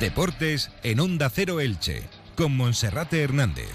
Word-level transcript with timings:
Deportes 0.00 0.70
en 0.82 1.00
Onda 1.00 1.30
Cero 1.30 1.58
Elche, 1.58 2.02
con 2.36 2.54
Monserrate 2.54 3.22
Hernández. 3.22 3.72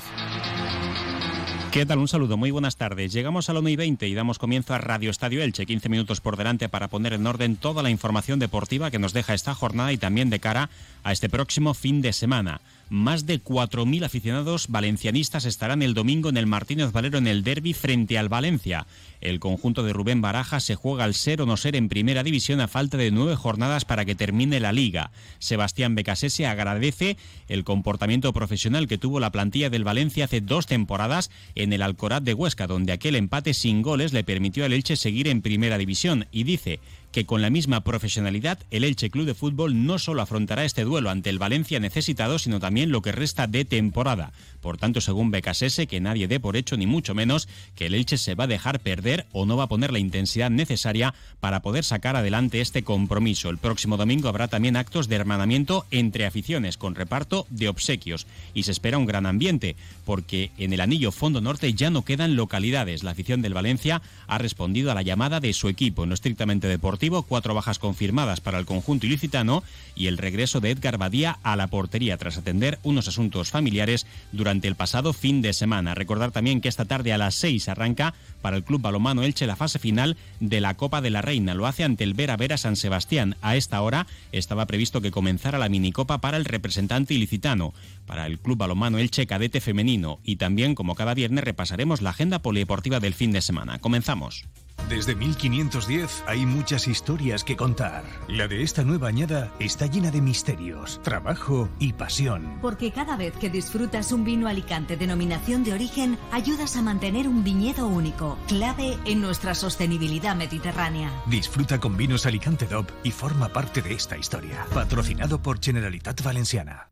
¿Qué 1.71 1.83
tal? 1.85 1.97
Un 1.97 2.07
saludo, 2.07 2.37
muy 2.37 2.51
buenas 2.51 2.75
tardes. 2.75 3.11
Llegamos 3.11 3.49
a 3.49 3.53
la 3.53 3.59
1 3.59 3.69
y 3.69 3.75
20 3.75 4.07
y 4.07 4.13
damos 4.13 4.37
comienzo 4.37 4.75
a 4.75 4.77
Radio 4.77 5.09
Estadio 5.09 5.41
Elche. 5.41 5.65
15 5.65 5.89
minutos 5.89 6.21
por 6.21 6.37
delante 6.37 6.69
para 6.69 6.89
poner 6.89 7.13
en 7.13 7.25
orden 7.25 7.55
toda 7.55 7.81
la 7.81 7.89
información 7.89 8.37
deportiva 8.37 8.91
que 8.91 8.99
nos 8.99 9.13
deja 9.13 9.33
esta 9.33 9.55
jornada 9.55 9.93
y 9.93 9.97
también 9.97 10.29
de 10.29 10.39
cara 10.39 10.69
a 11.03 11.11
este 11.11 11.27
próximo 11.27 11.73
fin 11.73 12.03
de 12.03 12.13
semana. 12.13 12.61
Más 12.91 13.25
de 13.25 13.41
4.000 13.41 14.03
aficionados 14.03 14.67
valencianistas 14.67 15.45
estarán 15.45 15.81
el 15.81 15.93
domingo 15.93 16.27
en 16.27 16.35
el 16.35 16.45
Martínez 16.45 16.91
Valero 16.91 17.19
en 17.19 17.27
el 17.27 17.41
derby 17.41 17.71
frente 17.71 18.17
al 18.17 18.27
Valencia. 18.27 18.85
El 19.21 19.39
conjunto 19.39 19.83
de 19.83 19.93
Rubén 19.93 20.19
Baraja 20.19 20.59
se 20.59 20.75
juega 20.75 21.05
al 21.05 21.13
ser 21.13 21.41
o 21.41 21.45
no 21.45 21.55
ser 21.55 21.77
en 21.77 21.87
primera 21.87 22.21
división 22.21 22.59
a 22.59 22.67
falta 22.67 22.97
de 22.97 23.09
nueve 23.09 23.37
jornadas 23.37 23.85
para 23.85 24.03
que 24.03 24.13
termine 24.13 24.59
la 24.59 24.73
liga. 24.73 25.11
Sebastián 25.39 25.95
Becasese 25.95 26.47
agradece 26.47 27.15
el 27.47 27.63
comportamiento 27.63 28.33
profesional 28.33 28.87
que 28.87 28.97
tuvo 28.97 29.21
la 29.21 29.31
plantilla 29.31 29.69
del 29.69 29.85
Valencia 29.85 30.25
hace 30.25 30.41
dos 30.41 30.65
temporadas 30.65 31.31
en 31.55 31.71
el 31.71 31.83
Alcoraz 31.83 32.21
de 32.25 32.33
Huesca, 32.33 32.67
donde 32.67 32.91
aquel 32.91 33.15
empate 33.15 33.53
sin 33.53 33.83
goles 33.83 34.11
le 34.11 34.25
permitió 34.25 34.65
al 34.65 34.73
Elche 34.73 34.97
seguir 34.97 35.29
en 35.29 35.41
primera 35.41 35.77
división 35.77 36.27
y 36.29 36.43
dice 36.43 36.81
que 37.11 37.25
con 37.25 37.41
la 37.41 37.49
misma 37.49 37.81
profesionalidad 37.83 38.59
el 38.71 38.83
Elche 38.83 39.09
Club 39.09 39.25
de 39.25 39.33
Fútbol 39.33 39.85
no 39.85 39.99
solo 39.99 40.21
afrontará 40.21 40.65
este 40.65 40.83
duelo 40.83 41.09
ante 41.09 41.29
el 41.29 41.39
Valencia 41.39 41.79
necesitado, 41.79 42.39
sino 42.39 42.59
también 42.59 42.91
lo 42.91 43.01
que 43.01 43.11
resta 43.11 43.47
de 43.47 43.65
temporada. 43.65 44.31
Por 44.61 44.77
tanto, 44.77 45.01
según 45.01 45.31
Becasese, 45.31 45.87
que 45.87 45.99
nadie 45.99 46.27
dé 46.27 46.39
por 46.39 46.55
hecho 46.55 46.77
ni 46.77 46.85
mucho 46.85 47.15
menos 47.15 47.47
que 47.75 47.87
el 47.87 47.95
Elche 47.95 48.17
se 48.17 48.35
va 48.35 48.43
a 48.43 48.47
dejar 48.47 48.79
perder 48.79 49.25
o 49.31 49.45
no 49.45 49.57
va 49.57 49.63
a 49.63 49.69
poner 49.69 49.91
la 49.91 49.99
intensidad 49.99 50.51
necesaria 50.51 51.13
para 51.39 51.61
poder 51.61 51.83
sacar 51.83 52.15
adelante 52.15 52.61
este 52.61 52.83
compromiso. 52.83 53.49
El 53.49 53.57
próximo 53.57 53.97
domingo 53.97 54.29
habrá 54.29 54.47
también 54.47 54.75
actos 54.75 55.07
de 55.07 55.15
hermanamiento 55.15 55.85
entre 55.89 56.25
aficiones 56.25 56.77
con 56.77 56.95
reparto 56.95 57.47
de 57.49 57.69
obsequios 57.69 58.27
y 58.53 58.63
se 58.63 58.71
espera 58.71 58.97
un 58.97 59.05
gran 59.05 59.25
ambiente 59.25 59.75
porque 60.05 60.51
en 60.57 60.73
el 60.73 60.81
anillo 60.81 61.11
fondo 61.11 61.41
norte 61.41 61.73
ya 61.73 61.89
no 61.89 62.03
quedan 62.03 62.35
localidades. 62.35 63.03
La 63.03 63.11
afición 63.11 63.41
del 63.41 63.53
Valencia 63.53 64.01
ha 64.27 64.37
respondido 64.37 64.91
a 64.91 64.95
la 64.95 65.01
llamada 65.01 65.39
de 65.39 65.53
su 65.53 65.69
equipo 65.69 66.03
en 66.03 66.09
lo 66.09 66.15
estrictamente 66.15 66.67
deportivo, 66.67 67.00
cuatro 67.09 67.55
bajas 67.55 67.79
confirmadas 67.79 68.41
para 68.41 68.59
el 68.59 68.65
conjunto 68.65 69.07
ilicitano 69.07 69.63
y 69.95 70.07
el 70.07 70.17
regreso 70.17 70.59
de 70.59 70.71
Edgar 70.71 70.97
Badía 70.97 71.39
a 71.43 71.55
la 71.55 71.67
portería 71.67 72.17
tras 72.17 72.37
atender 72.37 72.79
unos 72.83 73.07
asuntos 73.07 73.49
familiares 73.49 74.05
durante 74.31 74.67
el 74.67 74.75
pasado 74.75 75.13
fin 75.13 75.41
de 75.41 75.53
semana. 75.53 75.95
Recordar 75.95 76.31
también 76.31 76.61
que 76.61 76.69
esta 76.69 76.85
tarde 76.85 77.11
a 77.11 77.17
las 77.17 77.35
6 77.35 77.69
arranca 77.69 78.13
para 78.41 78.57
el 78.57 78.63
Club 78.63 78.81
Balomano 78.81 79.23
Elche 79.23 79.47
la 79.47 79.55
fase 79.55 79.79
final 79.79 80.17
de 80.39 80.61
la 80.61 80.75
Copa 80.75 81.01
de 81.01 81.09
la 81.09 81.21
Reina. 81.21 81.53
Lo 81.53 81.67
hace 81.67 81.83
ante 81.83 82.03
el 82.03 82.13
Vera 82.13 82.37
Vera 82.37 82.57
San 82.57 82.75
Sebastián. 82.75 83.35
A 83.41 83.55
esta 83.55 83.81
hora 83.81 84.07
estaba 84.31 84.65
previsto 84.67 85.01
que 85.01 85.11
comenzara 85.11 85.57
la 85.57 85.69
minicopa 85.69 86.21
para 86.21 86.37
el 86.37 86.45
representante 86.45 87.13
ilicitano, 87.13 87.73
para 88.05 88.27
el 88.27 88.39
Club 88.39 88.57
Balomano 88.57 88.99
Elche 88.99 89.27
Cadete 89.27 89.61
Femenino 89.61 90.19
y 90.23 90.35
también, 90.35 90.75
como 90.75 90.95
cada 90.95 91.13
viernes, 91.13 91.43
repasaremos 91.43 92.01
la 92.01 92.11
agenda 92.11 92.39
polideportiva 92.39 92.99
del 92.99 93.13
fin 93.13 93.31
de 93.31 93.41
semana. 93.41 93.79
Comenzamos. 93.79 94.45
Desde 94.89 95.15
1510 95.15 96.23
hay 96.27 96.45
muchas 96.45 96.87
historias 96.87 97.43
que 97.43 97.55
contar. 97.55 98.03
La 98.27 98.47
de 98.47 98.63
esta 98.63 98.83
nueva 98.83 99.07
añada 99.07 99.51
está 99.59 99.85
llena 99.85 100.11
de 100.11 100.21
misterios, 100.21 101.01
trabajo 101.03 101.69
y 101.79 101.93
pasión. 101.93 102.59
Porque 102.61 102.91
cada 102.91 103.17
vez 103.17 103.33
que 103.37 103.49
disfrutas 103.49 104.11
un 104.11 104.23
vino 104.23 104.47
Alicante 104.47 104.97
denominación 104.97 105.63
de 105.63 105.73
origen, 105.73 106.17
ayudas 106.31 106.75
a 106.75 106.81
mantener 106.81 107.27
un 107.27 107.43
viñedo 107.43 107.87
único, 107.87 108.37
clave 108.47 108.97
en 109.05 109.21
nuestra 109.21 109.55
sostenibilidad 109.55 110.35
mediterránea. 110.35 111.11
Disfruta 111.27 111.79
con 111.79 111.97
vinos 111.97 112.25
Alicante 112.25 112.67
DOP 112.67 112.89
y 113.03 113.11
forma 113.11 113.49
parte 113.49 113.81
de 113.81 113.93
esta 113.93 114.17
historia. 114.17 114.65
Patrocinado 114.73 115.41
por 115.41 115.61
Generalitat 115.61 116.21
Valenciana. 116.21 116.90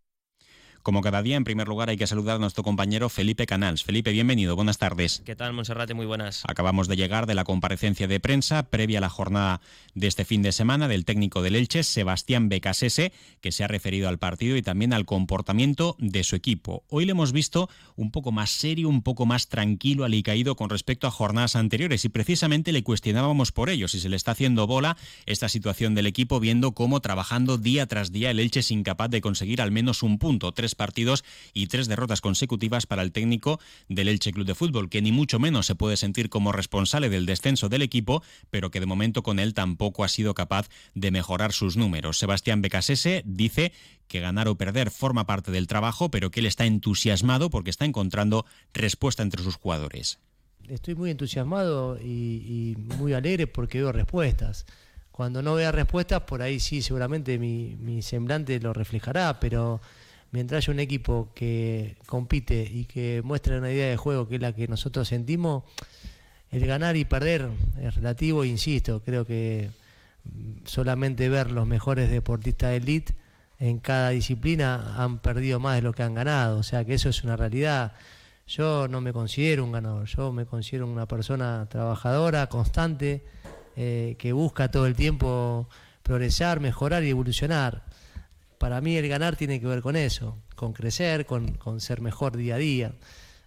Como 0.82 1.02
cada 1.02 1.22
día, 1.22 1.36
en 1.36 1.44
primer 1.44 1.68
lugar 1.68 1.90
hay 1.90 1.98
que 1.98 2.08
saludar 2.08 2.38
a 2.38 2.40
nuestro 2.40 2.64
compañero 2.64 3.10
Felipe 3.10 3.46
Canals. 3.46 3.84
Felipe, 3.84 4.12
bienvenido, 4.12 4.56
buenas 4.56 4.78
tardes. 4.78 5.22
¿Qué 5.26 5.36
tal, 5.36 5.54
Monserrate? 5.54 5.94
Muy 5.94 6.06
buenas. 6.06 6.44
Acabamos 6.48 6.88
de 6.88 6.96
llegar 6.96 7.26
de 7.26 7.36
la 7.36 7.44
comparecencia 7.44 8.08
de 8.08 8.20
prensa 8.20 8.64
previa 8.64 9.00
a 9.00 9.02
la 9.02 9.10
jornada 9.10 9.62
de 9.94 10.08
este 10.08 10.26
fin 10.26 10.42
de 10.42 10.52
semana 10.52 10.88
del 10.88 11.06
técnico 11.06 11.42
del 11.42 11.56
Elche, 11.56 11.84
Sebastián 11.84 12.50
Becasese, 12.50 13.12
que 13.42 13.52
se 13.52 13.64
ha 13.64 13.68
referido 13.68 14.08
al 14.08 14.18
partido 14.20 14.56
y 14.56 14.62
también 14.62 14.94
al 14.94 15.06
comportamiento 15.06 15.96
de 16.00 16.24
su 16.24 16.36
equipo. 16.36 16.84
Hoy 16.90 17.06
le 17.06 17.12
hemos 17.12 17.34
visto 17.34 17.70
un 17.96 18.12
poco 18.12 18.32
más 18.32 18.50
serio, 18.50 18.88
un 18.90 19.02
poco 19.02 19.26
más 19.26 19.50
tranquilo, 19.50 20.06
alicaído 20.06 20.56
con 20.56 20.70
respecto 20.70 21.08
a 21.08 21.12
jornadas 21.12 21.56
anteriores 21.56 22.06
y 22.06 22.10
precisamente 22.10 22.72
le 22.72 22.84
cuestionábamos 22.84 23.52
por 23.52 23.70
ello 23.70 23.88
si 23.88 24.00
se 24.00 24.10
le 24.10 24.16
está 24.16 24.32
haciendo 24.32 24.68
bola 24.68 24.98
esta 25.26 25.50
situación 25.50 25.96
del 25.96 26.08
equipo, 26.08 26.40
viendo 26.40 26.72
cómo 26.72 27.02
trabajando 27.02 27.58
día 27.58 27.86
tras 27.88 28.12
día 28.12 28.32
el 28.32 28.40
Elche 28.40 28.62
es 28.62 28.72
incapaz 28.72 29.10
de 29.10 29.22
conseguir 29.22 29.62
al 29.62 29.72
menos 29.72 30.04
un 30.04 30.18
punto, 30.18 30.52
tres 30.54 30.69
partidos 30.76 31.24
y 31.54 31.68
tres 31.68 31.88
derrotas 31.88 32.22
consecutivas 32.22 32.86
para 32.86 33.02
el 33.02 33.12
técnico 33.12 33.60
del 33.88 34.08
Elche 34.08 34.32
Club 34.32 34.46
de 34.46 34.56
Fútbol, 34.56 34.90
que 34.90 35.02
ni 35.02 35.12
mucho 35.12 35.40
menos 35.40 35.66
se 35.66 35.76
puede 35.76 35.98
sentir 35.98 36.30
como 36.30 36.52
responsable 36.52 37.10
del 37.10 37.26
descenso 37.26 37.70
del 37.70 37.82
equipo, 37.82 38.24
pero 38.50 38.72
que 38.72 38.80
de 38.80 38.86
momento 38.86 39.24
con 39.24 39.40
él 39.40 39.54
tampoco 39.54 40.04
ha 40.04 40.08
sido 40.08 40.34
capaz 40.34 40.70
de 40.94 41.12
mejorar 41.12 41.54
sus 41.54 41.78
números. 41.78 42.18
Sebastián 42.18 42.62
Becasese 42.62 43.24
dice 43.26 43.72
que 44.08 44.20
ganar 44.20 44.48
o 44.48 44.56
perder 44.56 44.92
forma 44.92 45.26
parte 45.26 45.52
del 45.52 45.68
trabajo, 45.68 46.10
pero 46.10 46.32
que 46.32 46.42
él 46.42 46.46
está 46.46 46.66
entusiasmado 46.66 47.50
porque 47.50 47.70
está 47.70 47.86
encontrando 47.86 48.46
respuesta 48.74 49.24
entre 49.24 49.44
sus 49.44 49.56
jugadores. 49.56 50.20
Estoy 50.68 50.96
muy 50.96 51.12
entusiasmado 51.12 51.98
y, 52.00 52.76
muy 52.98 53.14
alegre 53.14 53.48
porque 53.48 53.80
veo 53.80 53.92
respuestas. 53.92 54.66
Cuando 55.12 55.42
no 55.42 55.56
vea 55.56 55.72
respuestas, 55.72 56.22
por 56.22 56.42
ahí 56.42 56.60
sí, 56.60 56.82
seguramente 56.82 57.38
mi 57.38 58.02
semblante 58.02 58.60
lo 58.60 58.74
reflejará, 58.74 59.40
pero 59.40 59.82
mientras 60.32 60.64
haya 60.64 60.74
un 60.74 60.80
equipo 60.80 61.30
que 61.34 61.98
compite 62.06 62.70
y 62.72 62.86
que 62.86 63.22
muestre 63.24 63.58
una 63.58 63.72
idea 63.72 63.90
de 63.90 63.98
juego 63.98 64.28
que 64.28 64.36
es 64.36 64.42
la 64.42 64.54
que 64.54 64.68
nosotros 64.68 65.08
sentimos, 65.08 65.64
el 66.52 66.66
ganar 66.66 66.96
y 66.96 67.06
perder 67.06 67.50
es 67.82 67.96
relativo, 67.96 68.44
insisto, 68.44 69.02
creo 69.04 69.26
que 69.26 69.70
solamente 70.66 71.30
ver 71.30 71.52
los 71.52 71.68
mejores 71.68 72.10
deportistas 72.10 72.72
de 72.72 72.78
elite 72.78 73.14
en 73.60 73.80
cada 73.80 74.10
disciplina 74.10 74.96
han 74.98 75.20
perdido 75.20 75.60
más 75.60 75.76
de 75.76 75.82
lo 75.82 75.94
que 75.94 76.04
han 76.04 76.14
ganado, 76.14 76.60
o 76.60 76.64
sea 76.64 76.86
que 76.86 76.94
eso 76.94 77.10
es 77.10 77.24
una 77.24 77.36
realidad. 77.36 77.94
Yo 78.48 78.88
no 78.88 79.00
me 79.00 79.14
considero 79.14 79.64
un 79.64 79.72
ganador, 79.72 80.08
yo 80.08 80.32
me 80.32 80.46
considero 80.46 80.88
una 80.88 81.06
persona 81.06 81.68
trabajadora, 81.70 82.48
constante, 82.48 83.24
eh, 83.76 84.16
que 84.18 84.34
busca 84.34 84.72
todo 84.72 84.88
el 84.88 84.96
tiempo 84.96 85.68
progresar, 86.02 86.60
mejorar 86.60 87.04
y 87.04 87.10
evolucionar 87.10 87.84
para 88.60 88.82
mí 88.82 88.98
el 88.98 89.08
ganar 89.08 89.36
tiene 89.38 89.60
que 89.60 89.66
ver 89.66 89.82
con 89.82 89.96
eso, 89.96 90.38
con 90.56 90.74
crecer, 90.74 91.26
con, 91.26 91.82
ser 91.82 92.02
mejor 92.02 92.38
día 92.38 92.56
a 92.56 92.58
día. 92.58 92.92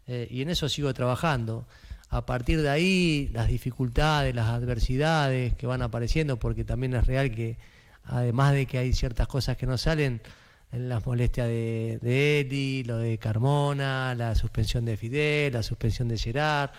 Eh, 0.09 0.27
y 0.31 0.43
en 0.43 0.49
eso 0.49 0.69
sigo 0.69 0.93
trabajando. 0.95 1.67
A 2.09 2.27
partir 2.27 2.63
de 2.63 2.71
ahí, 2.71 3.31
las 3.33 3.49
dificultades, 3.49 4.35
las 4.35 4.49
adversidades 4.49 5.55
que 5.55 5.67
van 5.67 5.83
apareciendo, 5.83 6.39
porque 6.39 6.65
también 6.65 6.95
es 6.95 7.07
real 7.07 7.31
que, 7.31 7.59
además 8.05 8.55
de 8.55 8.67
que 8.67 8.79
hay 8.79 8.93
ciertas 8.95 9.29
cosas 9.29 9.57
que 9.57 9.67
no 9.67 9.79
salen, 9.79 10.21
en 10.73 10.89
las 10.89 11.05
molestias 11.05 11.47
de, 11.47 11.99
de 12.01 12.41
Eli, 12.41 12.83
lo 12.85 12.97
de 12.97 13.19
Carmona, 13.19 14.15
la 14.15 14.35
suspensión 14.35 14.87
de 14.87 14.97
Fidel, 14.97 15.53
la 15.53 15.63
suspensión 15.63 16.09
de 16.09 16.17
Gerard, 16.17 16.71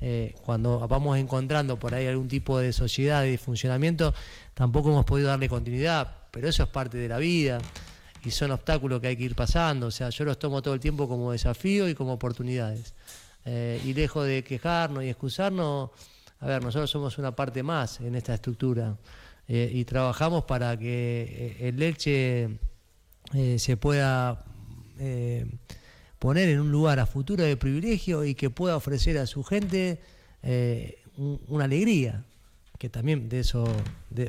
eh, 0.00 0.34
cuando 0.42 0.86
vamos 0.86 1.18
encontrando 1.18 1.78
por 1.78 1.94
ahí 1.94 2.06
algún 2.06 2.28
tipo 2.28 2.58
de 2.58 2.72
sociedad 2.72 3.24
y 3.24 3.32
de 3.32 3.38
funcionamiento, 3.38 4.14
tampoco 4.54 4.90
hemos 4.90 5.04
podido 5.04 5.28
darle 5.28 5.48
continuidad 5.48 6.18
pero 6.30 6.48
eso 6.48 6.62
es 6.62 6.68
parte 6.68 6.98
de 6.98 7.08
la 7.08 7.18
vida 7.18 7.58
y 8.24 8.30
son 8.30 8.50
obstáculos 8.50 9.00
que 9.00 9.08
hay 9.08 9.16
que 9.16 9.24
ir 9.24 9.34
pasando. 9.34 9.86
O 9.86 9.90
sea, 9.90 10.10
yo 10.10 10.24
los 10.24 10.38
tomo 10.38 10.62
todo 10.62 10.74
el 10.74 10.80
tiempo 10.80 11.08
como 11.08 11.32
desafío 11.32 11.88
y 11.88 11.94
como 11.94 12.12
oportunidades. 12.12 12.94
Eh, 13.44 13.80
y 13.84 13.94
lejos 13.94 14.26
de 14.26 14.44
quejarnos 14.44 15.04
y 15.04 15.08
excusarnos, 15.08 15.90
a 16.40 16.46
ver, 16.46 16.62
nosotros 16.62 16.90
somos 16.90 17.18
una 17.18 17.34
parte 17.34 17.62
más 17.62 18.00
en 18.00 18.14
esta 18.14 18.34
estructura 18.34 18.96
eh, 19.46 19.70
y 19.72 19.84
trabajamos 19.84 20.44
para 20.44 20.76
que 20.76 21.56
el 21.60 21.76
leche 21.76 22.58
se 23.56 23.76
pueda 23.76 24.44
poner 26.18 26.48
en 26.48 26.60
un 26.60 26.72
lugar 26.72 26.98
a 26.98 27.06
futuro 27.06 27.44
de 27.44 27.56
privilegio 27.56 28.24
y 28.24 28.34
que 28.34 28.50
pueda 28.50 28.76
ofrecer 28.76 29.18
a 29.18 29.26
su 29.26 29.42
gente 29.44 30.00
una 31.16 31.64
alegría, 31.64 32.24
que 32.78 32.88
también 32.88 33.28
de 33.28 33.40
eso, 33.40 33.64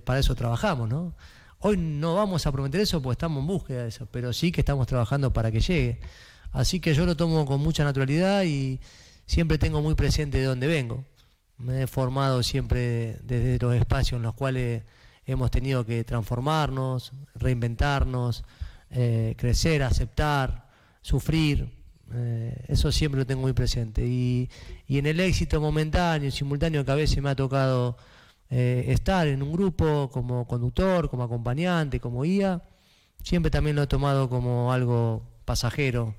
para 0.03 0.19
eso 0.19 0.35
trabajamos, 0.35 0.89
¿no? 0.89 1.13
Hoy 1.59 1.77
no 1.77 2.15
vamos 2.15 2.47
a 2.47 2.51
prometer 2.51 2.81
eso 2.81 3.01
porque 3.01 3.13
estamos 3.13 3.41
en 3.41 3.47
búsqueda 3.47 3.83
de 3.83 3.89
eso, 3.89 4.07
pero 4.09 4.31
sí 4.31 4.51
que 4.51 4.61
estamos 4.61 4.87
trabajando 4.87 5.33
para 5.33 5.51
que 5.51 5.59
llegue. 5.59 5.99
Así 6.51 6.79
que 6.79 6.93
yo 6.93 7.05
lo 7.05 7.15
tomo 7.17 7.45
con 7.45 7.61
mucha 7.61 7.83
naturalidad 7.83 8.43
y 8.43 8.79
siempre 9.25 9.57
tengo 9.57 9.81
muy 9.81 9.93
presente 9.93 10.37
de 10.37 10.45
dónde 10.45 10.67
vengo. 10.67 11.03
Me 11.57 11.83
he 11.83 11.87
formado 11.87 12.41
siempre 12.43 13.19
desde 13.23 13.59
los 13.59 13.75
espacios 13.75 14.17
en 14.17 14.23
los 14.23 14.33
cuales 14.33 14.83
hemos 15.25 15.51
tenido 15.51 15.85
que 15.85 16.03
transformarnos, 16.03 17.11
reinventarnos, 17.35 18.45
eh, 18.89 19.35
crecer, 19.37 19.83
aceptar, 19.83 20.69
sufrir. 21.01 21.78
Eh, 22.13 22.65
eso 22.67 22.91
siempre 22.91 23.19
lo 23.19 23.27
tengo 23.27 23.41
muy 23.41 23.53
presente. 23.53 24.05
Y, 24.05 24.49
y 24.87 24.97
en 24.97 25.05
el 25.05 25.19
éxito 25.19 25.61
momentáneo, 25.61 26.31
simultáneo 26.31 26.83
que 26.85 26.91
a 26.91 26.95
veces 26.95 27.21
me 27.21 27.29
ha 27.29 27.35
tocado 27.35 27.97
eh, 28.49 28.85
estar 28.87 29.27
en 29.27 29.43
un 29.43 29.51
grupo 29.53 30.09
como 30.11 30.47
conductor, 30.47 31.09
como 31.09 31.23
acompañante, 31.23 31.99
como 31.99 32.23
guía, 32.23 32.63
siempre 33.23 33.51
también 33.51 33.75
lo 33.75 33.83
he 33.83 33.87
tomado 33.87 34.29
como 34.29 34.73
algo 34.73 35.23
pasajero. 35.45 36.15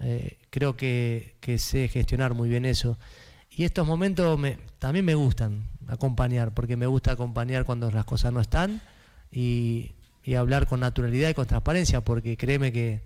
Eh, 0.00 0.38
creo 0.50 0.76
que, 0.76 1.34
sé 1.58 1.88
gestionar 1.88 2.34
muy 2.34 2.48
bien 2.48 2.64
eso. 2.64 2.98
Y 3.50 3.64
estos 3.64 3.86
momentos 3.86 4.38
me, 4.38 4.58
también 4.78 5.04
me 5.04 5.14
gustan 5.14 5.68
acompañar, 5.88 6.54
porque 6.54 6.76
me 6.76 6.86
gusta 6.86 7.12
acompañar 7.12 7.64
cuando 7.64 7.90
las 7.90 8.04
cosas 8.04 8.32
no 8.32 8.40
están 8.40 8.80
y, 9.30 9.92
y 10.22 10.34
hablar 10.34 10.66
con 10.66 10.80
naturalidad 10.80 11.30
y 11.30 11.34
con 11.34 11.46
transparencia, 11.46 12.02
porque 12.02 12.36
créeme 12.36 12.72
que 12.72 13.02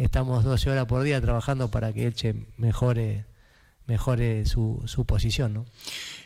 estamos 0.00 0.44
12 0.44 0.70
horas 0.70 0.86
por 0.86 1.02
día 1.02 1.20
trabajando 1.20 1.70
para 1.70 1.92
que 1.92 2.06
Elche 2.06 2.34
mejore 2.56 3.24
mejore 3.90 4.46
su, 4.46 4.80
su 4.86 5.04
posición. 5.04 5.52
¿no? 5.52 5.66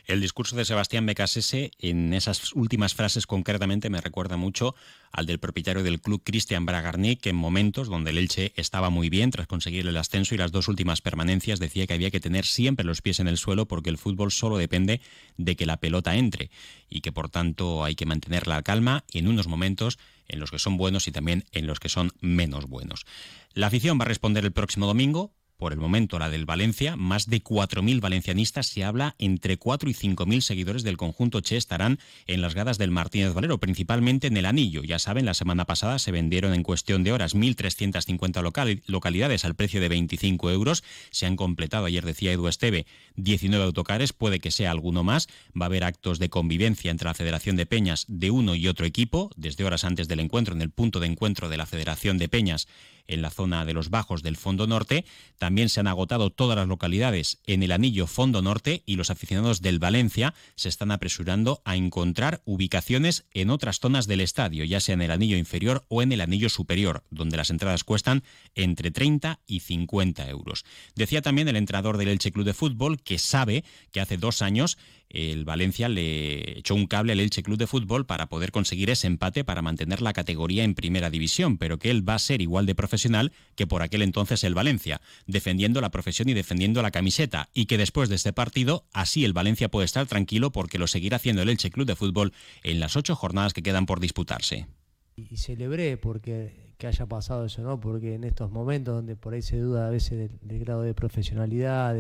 El 0.07 0.21
discurso 0.21 0.55
de 0.55 0.67
Sebastián 0.67 1.07
Becasese 1.07 1.71
en 1.79 2.13
esas 2.13 2.53
últimas 2.53 2.95
frases 2.95 3.27
concretamente 3.27 3.89
me 3.89 4.03
recuerda 4.03 4.37
mucho 4.37 4.75
al 5.13 5.25
del 5.25 5.39
propietario 5.39 5.83
del 5.83 6.01
club 6.01 6.21
Cristian 6.23 6.67
Bragarni, 6.67 7.17
que 7.17 7.31
en 7.31 7.37
momentos 7.37 7.89
donde 7.89 8.11
el 8.11 8.19
Elche 8.19 8.53
estaba 8.57 8.91
muy 8.91 9.09
bien 9.09 9.31
tras 9.31 9.47
conseguir 9.47 9.87
el 9.87 9.97
ascenso 9.97 10.35
y 10.35 10.39
las 10.39 10.53
dos 10.53 10.69
últimas 10.69 11.01
permanencias 11.01 11.59
decía 11.59 11.87
que 11.87 11.95
había 11.95 12.11
que 12.11 12.21
tener 12.21 12.45
siempre 12.45 12.85
los 12.85 13.01
pies 13.01 13.19
en 13.21 13.29
el 13.29 13.39
suelo 13.39 13.67
porque 13.67 13.89
el 13.89 13.97
fútbol 13.97 14.31
solo 14.31 14.59
depende 14.59 15.01
de 15.39 15.57
que 15.57 15.65
la 15.65 15.79
pelota 15.79 16.17
entre 16.17 16.51
y 16.91 17.01
que 17.01 17.13
por 17.13 17.31
tanto 17.31 17.83
hay 17.83 17.95
que 17.95 18.05
mantener 18.05 18.47
la 18.47 18.63
calma 18.63 19.05
en 19.13 19.27
unos 19.27 19.47
momentos 19.49 19.99
en 20.29 20.41
los 20.41 20.51
que 20.51 20.59
son 20.59 20.77
buenos 20.77 21.09
y 21.09 21.13
también 21.13 21.45
en 21.53 21.67
los 21.67 21.81
que 21.81 21.89
son 21.89 22.13
menos 22.21 22.67
buenos. 22.67 23.07
La 23.53 23.69
afición 23.69 23.99
va 23.99 24.05
a 24.05 24.09
responder 24.09 24.45
el 24.45 24.53
próximo 24.53 24.87
domingo 24.87 25.33
por 25.57 25.73
el 25.73 25.79
momento 25.79 26.19
la 26.19 26.31
del 26.31 26.47
Valencia, 26.47 26.97
más 26.97 27.29
de 27.29 27.43
4.000 27.43 28.01
valencianistas, 28.01 28.67
se 28.67 28.85
habla 28.85 29.15
entre 29.19 29.57
4 29.57 29.89
y 29.89 29.95
5.000 29.95 30.41
seguidores 30.41 30.83
del 30.83 30.97
conjunto 30.97 31.41
Che 31.41 31.57
estarán 31.57 31.99
en 32.27 32.41
las 32.41 32.55
gradas 32.55 32.79
del 32.79 32.91
Martínez 32.91 33.33
Valero, 33.33 33.59
principalmente 33.59 34.27
en 34.27 34.37
el 34.37 34.47
Anillo. 34.47 34.83
Ya 34.83 34.99
saben, 34.99 35.25
la 35.25 35.35
semana 35.35 35.65
pasada 35.65 35.99
se 35.99 36.13
vendieron 36.13 36.55
en 36.55 36.63
cuestión 36.63 37.05
de 37.05 37.13
horas 37.13 37.35
1.350 37.35 38.83
localidades 38.87 39.45
al 39.45 39.55
precio 39.55 39.81
de 39.81 39.89
25 39.89 40.51
euros. 40.51 40.85
Se 41.11 41.27
han 41.27 41.37
completado, 41.37 41.87
ayer 41.87 42.05
decía 42.05 42.33
Edu 42.33 42.49
Esteve, 42.49 42.87
19 43.17 43.65
autocares, 43.65 44.13
puede 44.13 44.41
que 44.41 44.51
sea 44.51 44.71
alguno 44.71 45.05
más. 45.05 45.29
Va 45.59 45.67
a 45.67 45.69
haber 45.69 45.85
actos 45.85 46.19
de 46.19 46.31
convivencia 46.31 46.91
entre 46.91 47.07
la 47.07 47.15
Federación 47.15 47.57
de 47.57 47.67
Peñas 47.67 48.05
de 48.09 48.31
uno 48.31 48.55
y 48.55 48.69
otro 48.69 48.87
equipo, 48.87 49.31
desde 49.37 49.65
horas 49.65 49.85
antes 49.85 50.09
del 50.09 50.21
encuentro, 50.21 50.55
en 50.55 50.63
el 50.63 50.71
punto 50.71 51.01
de 51.01 51.07
encuentro 51.07 51.49
de 51.49 51.57
la 51.57 51.67
Federación 51.67 52.19
de 52.19 52.29
Peñas 52.29 52.67
en 53.07 53.23
la 53.23 53.31
zona 53.31 53.65
de 53.65 53.75
los 53.75 53.91
bajos 53.91 54.23
del 54.23 54.37
Fondo 54.37 54.67
Norte. 54.67 55.05
También 55.39 55.69
se 55.69 55.81
han 55.81 55.87
agotado 55.87 56.31
todas 56.31 56.57
las 56.57 56.69
localidades 56.69 57.39
en 57.47 57.63
el 57.63 57.73
anillo 57.73 58.07
Fondo 58.07 58.43
Norte 58.43 58.83
y 58.87 58.97
los 58.97 59.11
aficionados 59.11 59.63
del 59.63 59.79
Valencia 59.79 60.35
se 60.55 60.69
están 60.69 60.91
apresurando 60.91 61.63
a 61.65 61.77
encontrar 61.77 62.43
ubicaciones 62.45 63.25
en 63.33 63.51
otras 63.51 63.81
zonas 63.81 64.07
del 64.07 64.21
estadio, 64.21 64.65
ya 64.65 64.81
sea 64.81 64.95
en 64.95 65.03
el 65.03 65.11
anillo 65.11 65.37
inferior 65.37 65.85
o 65.89 66.03
en 66.03 66.13
el 66.13 66.21
anillo 66.21 66.49
superior, 66.49 67.05
donde 67.11 67.37
las 67.37 67.51
entradas 67.51 67.85
cuestan 67.85 68.23
entre 68.55 68.91
30 68.91 69.41
y 69.47 69.61
50 69.61 70.29
euros. 70.29 70.65
Decía 70.95 71.23
también 71.23 71.49
el 71.49 71.57
entrenador 71.57 71.99
del 71.99 72.09
Elche 72.09 72.33
Club 72.33 72.45
de 72.45 72.55
Fútbol 72.55 73.01
que 73.03 73.19
sabe 73.19 73.65
que 73.93 74.01
hace 74.01 74.17
dos 74.17 74.43
años 74.43 74.79
el 75.15 75.45
Valencia 75.45 75.89
le 75.89 76.59
echó 76.59 76.75
un 76.75 76.89
cable 76.89 77.13
al 77.13 77.21
Elche 77.21 77.45
Club 77.45 77.57
de 77.57 77.69
Fútbol 77.69 78.05
para 78.05 78.27
poder 78.27 78.51
conseguir 78.51 78.91
ese 78.91 79.07
empate 79.07 79.45
para 79.45 79.63
mantener 79.63 80.03
la 80.03 80.13
categoría 80.13 80.65
en 80.65 80.75
primera 80.75 81.09
división, 81.09 81.57
pero 81.57 81.79
que 81.79 81.93
él 81.93 82.07
va 82.07 82.15
a 82.15 82.19
ser 82.19 82.43
igual 82.43 82.67
de 82.67 82.75
profesional 82.75 83.31
que 83.55 83.69
por 83.69 83.83
aquel 83.83 84.03
entonces 84.03 84.43
el 84.43 84.55
Valencia, 84.55 85.01
defendiendo 85.29 85.81
la 85.81 85.93
profesión 85.93 86.29
y 86.29 86.35
defendiendo 86.35 86.83
la 86.83 86.91
camiseta, 86.91 87.49
y 87.55 87.67
que 87.67 87.79
después 87.79 88.09
de 88.09 88.17
este 88.17 88.33
partido, 88.33 88.87
así 88.93 89.25
el 89.25 89.33
Valencia 89.33 89.71
puede 89.71 89.85
estar 89.85 90.05
tranquilo 90.07 90.51
porque 90.51 90.79
lo 90.79 90.89
seguirá 90.89 91.19
haciendo 91.19 91.43
el 91.43 91.49
Elche 91.49 91.71
Club 91.71 91.87
de 91.87 91.95
Fútbol 91.95 92.33
en 92.65 92.81
las 92.81 92.97
ocho 92.97 93.15
jornadas 93.15 93.53
que 93.53 93.63
quedan 93.63 93.87
por 93.87 94.01
disputarse. 94.01 94.67
Y 95.15 95.37
celebré 95.37 95.97
porque 95.97 96.75
que 96.77 96.89
haya 96.89 97.07
pasado 97.07 97.45
eso, 97.45 97.63
¿no? 97.63 97.79
Porque 97.79 98.15
en 98.15 98.25
estos 98.25 98.51
momentos 98.51 98.97
donde 98.97 99.15
por 99.15 99.35
ahí 99.35 99.43
se 99.43 99.61
duda 99.61 99.87
a 99.87 99.91
veces 99.91 100.29
del, 100.43 100.59
grado 100.59 100.83
de 100.83 100.93
profesionalidad 100.93 101.97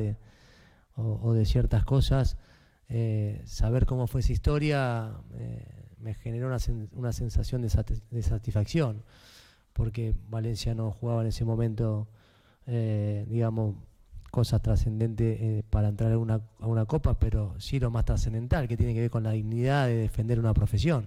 o 0.96 1.32
de 1.32 1.44
ciertas 1.44 1.84
cosas, 1.84 2.37
eh, 2.89 3.43
saber 3.47 3.87
cómo 3.87 4.07
fue 4.07 4.21
esa 4.21 4.33
historia 4.33 5.13
eh, 5.35 5.85
me 5.99 6.15
generó 6.15 6.49
una, 6.93 7.13
sensación 7.13 7.63
de, 7.63 7.71
satisfacción, 8.23 9.03
porque 9.73 10.15
Valencia 10.29 10.75
no 10.75 10.91
jugaba 10.91 11.23
en 11.23 11.29
ese 11.29 11.47
momento, 11.47 12.09
eh, 12.67 13.25
digamos, 13.29 13.77
cosas 14.31 14.61
trascendentes 14.61 15.65
para 15.71 15.89
entrar 15.89 16.13
a 16.13 16.19
una, 16.19 16.43
a 16.61 16.67
una 16.67 16.85
copa, 16.85 17.19
pero 17.19 17.55
sí 17.59 17.81
lo 17.81 17.91
más 17.91 18.05
trascendental, 18.05 18.69
que 18.69 18.77
tiene 18.77 18.93
que 18.93 19.01
ver 19.01 19.11
con 19.11 19.23
la 19.23 19.31
dignidad 19.31 19.87
de 19.87 19.97
defender 19.97 20.39
una 20.39 20.53
profesión. 20.53 21.07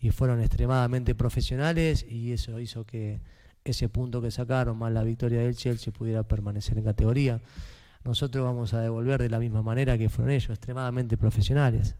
Y 0.00 0.10
fueron 0.10 0.40
extremadamente 0.40 1.14
profesionales 1.14 2.04
y 2.08 2.32
eso 2.32 2.58
hizo 2.58 2.84
que 2.84 3.20
ese 3.62 3.88
punto 3.88 4.20
que 4.20 4.32
sacaron, 4.32 4.76
más 4.76 4.92
la 4.92 5.04
victoria 5.04 5.40
del 5.40 5.56
Chelsea, 5.56 5.92
pudiera 5.92 6.24
permanecer 6.24 6.78
en 6.78 6.84
categoría 6.84 7.40
nosotros 8.06 8.44
vamos 8.44 8.72
a 8.72 8.80
devolver 8.80 9.20
de 9.20 9.28
la 9.28 9.40
misma 9.40 9.62
manera 9.62 9.98
que 9.98 10.08
fueron 10.08 10.32
ellos, 10.32 10.50
extremadamente 10.50 11.16
profesionales, 11.16 11.96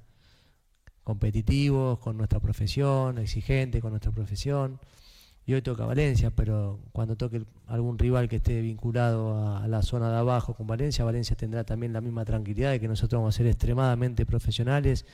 competitivos 1.02 1.98
con 1.98 2.16
nuestra 2.16 2.38
profesión, 2.38 3.18
exigentes 3.18 3.82
con 3.82 3.90
nuestra 3.90 4.12
profesión. 4.12 4.78
Y 5.46 5.54
hoy 5.54 5.62
toca 5.62 5.84
Valencia, 5.84 6.30
pero 6.30 6.80
cuando 6.92 7.16
toque 7.16 7.44
algún 7.66 7.98
rival 7.98 8.28
que 8.28 8.36
esté 8.36 8.60
vinculado 8.60 9.56
a 9.58 9.66
la 9.68 9.82
zona 9.82 10.10
de 10.10 10.16
abajo 10.16 10.54
con 10.54 10.66
Valencia, 10.66 11.04
Valencia 11.04 11.36
tendrá 11.36 11.64
también 11.64 11.92
la 11.92 12.00
misma 12.00 12.24
tranquilidad 12.24 12.70
de 12.70 12.80
que 12.80 12.88
nosotros 12.88 13.20
vamos 13.20 13.34
a 13.34 13.38
ser 13.38 13.46
extremadamente 13.46 14.26
profesionales, 14.26 15.04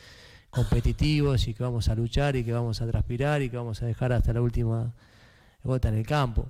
competitivos 0.51 1.49
y 1.49 1.55
que 1.55 1.63
vamos 1.63 1.89
a 1.89 1.95
luchar 1.95 2.37
y 2.37 2.45
que 2.45 2.53
vamos 2.53 2.81
a 2.81 2.87
transpirar 2.87 3.43
y 3.43 3.51
que 3.51 3.57
vamos 3.57 3.83
a 3.83 3.87
dejar 3.87 4.13
hasta 4.13 4.33
la 4.33 4.41
última 4.41 4.93
gota 5.65 5.89
en 5.89 5.97
el 5.97 6.07
campo, 6.07 6.47